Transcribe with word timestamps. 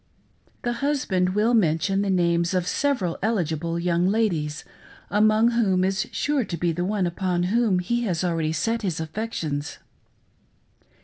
The 0.63 0.73
husband 0.81 1.35
will 1.35 1.53
mention 1.53 2.01
the 2.01 2.09
names 2.09 2.55
of 2.55 2.65
several 2.65 3.19
eligible 3.21 3.77
young 3.77 4.07
ladies, 4.07 4.65
among 5.11 5.51
whom 5.51 5.83
is 5.83 6.07
sure 6.11 6.43
to 6.43 6.57
be 6.57 6.71
the 6.71 6.83
one 6.83 7.05
upon 7.05 7.43
whom 7.53 7.77
he 7.77 8.01
has 8.05 8.23
already 8.23 8.51
set 8.53 8.81
his 8.81 8.99
affections. 8.99 9.77